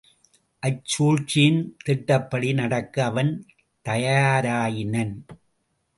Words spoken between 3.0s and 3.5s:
அவன்